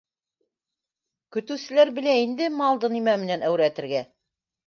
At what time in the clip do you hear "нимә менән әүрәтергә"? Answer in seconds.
2.95-4.05